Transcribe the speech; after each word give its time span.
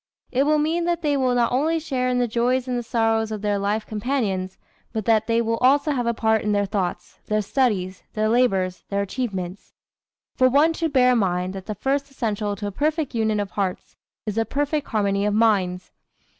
It 0.31 0.47
will 0.47 0.57
mean 0.57 0.85
that 0.85 1.03
they 1.03 1.15
will 1.15 1.35
not 1.35 1.51
only 1.51 1.77
share 1.79 2.09
in 2.09 2.17
the 2.17 2.27
joys 2.27 2.67
and 2.67 2.75
the 2.75 2.81
sorrows 2.81 3.31
of 3.31 3.43
their 3.43 3.59
life 3.59 3.85
companions, 3.85 4.57
but 4.91 5.05
that 5.05 5.27
they 5.27 5.43
will 5.43 5.57
also 5.57 5.91
have 5.91 6.07
a 6.07 6.13
part 6.15 6.41
in 6.41 6.53
their 6.53 6.65
thoughts, 6.65 7.19
their 7.27 7.43
studies, 7.43 8.01
their 8.13 8.27
labors, 8.27 8.83
their 8.89 9.03
achievements. 9.03 9.73
For 10.33 10.49
one 10.49 10.73
should 10.73 10.91
bear 10.91 11.11
in 11.11 11.19
mind 11.19 11.53
that 11.53 11.67
the 11.67 11.75
first 11.75 12.09
essential 12.09 12.55
to 12.55 12.65
a 12.65 12.71
perfect 12.71 13.13
union 13.13 13.39
of 13.39 13.51
hearts 13.51 13.95
is 14.25 14.39
a 14.39 14.43
perfect 14.45 14.87
harmony 14.87 15.23
of 15.23 15.35
minds. 15.35 15.91